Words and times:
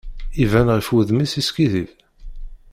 Iban 0.43 0.67
ɣef 0.75 0.87
wudem-is 0.91 1.33
yeskiddib. 1.37 1.89